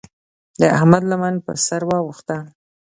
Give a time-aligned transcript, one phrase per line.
[0.59, 2.37] د احمد لمن پر سر واوښته.